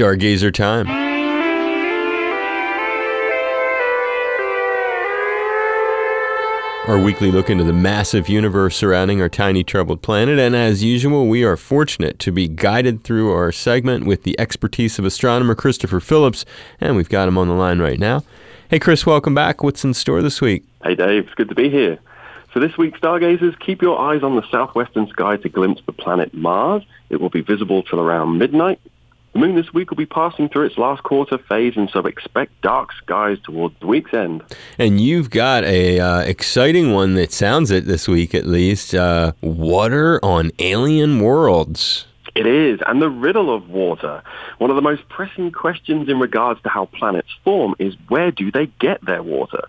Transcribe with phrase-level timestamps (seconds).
[0.00, 0.88] Stargazer time.
[6.88, 11.28] Our weekly look into the massive universe surrounding our tiny troubled planet, and as usual,
[11.28, 16.00] we are fortunate to be guided through our segment with the expertise of astronomer Christopher
[16.00, 16.46] Phillips,
[16.80, 18.22] and we've got him on the line right now.
[18.70, 19.62] Hey, Chris, welcome back.
[19.62, 20.64] What's in store this week?
[20.82, 21.26] Hey, Dave.
[21.26, 21.98] It's good to be here.
[22.54, 26.32] So this week, stargazers, keep your eyes on the southwestern sky to glimpse the planet
[26.32, 26.84] Mars.
[27.10, 28.80] It will be visible till around midnight.
[29.32, 32.60] The moon this week will be passing through its last quarter phase, and so expect
[32.62, 34.42] dark skies towards the week's end.
[34.76, 38.92] And you've got a uh, exciting one that sounds it this week, at least.
[38.92, 42.06] Uh, water on alien worlds.
[42.34, 44.22] It is, and the riddle of water.
[44.58, 48.50] One of the most pressing questions in regards to how planets form is where do
[48.50, 49.62] they get their water?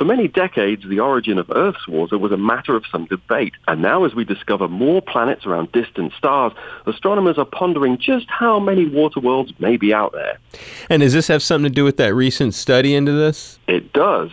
[0.00, 3.52] For many decades, the origin of Earth's water was a matter of some debate.
[3.68, 6.54] And now as we discover more planets around distant stars,
[6.86, 10.38] astronomers are pondering just how many water worlds may be out there.
[10.88, 13.58] And does this have something to do with that recent study into this?
[13.68, 14.30] It does.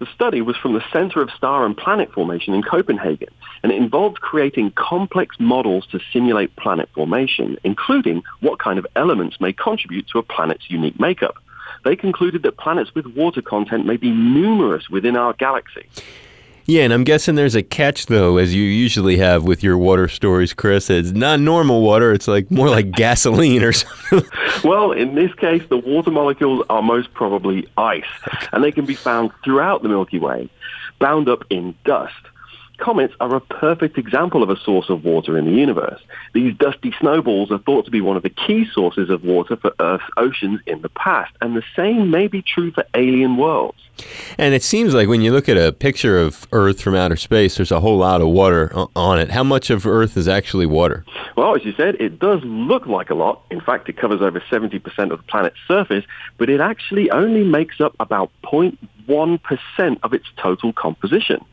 [0.00, 3.28] The study was from the Center of Star and Planet Formation in Copenhagen,
[3.62, 9.40] and it involved creating complex models to simulate planet formation, including what kind of elements
[9.40, 11.36] may contribute to a planet's unique makeup
[11.84, 15.86] they concluded that planets with water content may be numerous within our galaxy.
[16.66, 20.08] Yeah, and I'm guessing there's a catch though, as you usually have with your water
[20.08, 20.88] stories, Chris.
[20.88, 24.22] It's not normal water; it's like more like gasoline or something.
[24.64, 28.04] well, in this case, the water molecules are most probably ice,
[28.52, 30.48] and they can be found throughout the Milky Way,
[30.98, 32.14] bound up in dust.
[32.78, 36.00] Comets are a perfect example of a source of water in the universe.
[36.32, 39.72] These dusty snowballs are thought to be one of the key sources of water for
[39.78, 43.78] Earth's oceans in the past, and the same may be true for alien worlds.
[44.38, 47.56] And it seems like when you look at a picture of Earth from outer space,
[47.56, 49.30] there's a whole lot of water on it.
[49.30, 51.04] How much of Earth is actually water?
[51.36, 53.42] Well, as you said, it does look like a lot.
[53.52, 56.04] In fact, it covers over 70% of the planet's surface,
[56.38, 61.44] but it actually only makes up about 0.1% of its total composition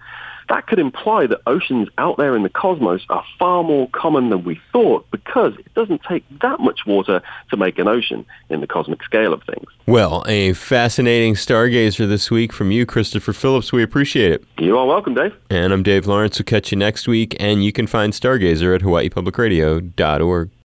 [0.52, 4.44] that could imply that oceans out there in the cosmos are far more common than
[4.44, 8.68] we thought because it doesn't take that much water to make an ocean in the
[8.68, 9.66] cosmic scale of things.
[9.86, 13.72] Well, a fascinating stargazer this week from you, Christopher Phillips.
[13.72, 14.44] We appreciate it.
[14.60, 15.34] You are welcome, Dave.
[15.50, 16.38] And I'm Dave Lawrence.
[16.38, 20.52] We'll catch you next week, and you can find Stargazer at hawaiipublicradio.org.